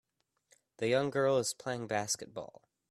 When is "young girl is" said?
0.87-1.53